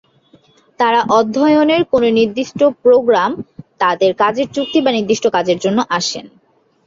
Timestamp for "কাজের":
4.21-4.47, 5.35-5.57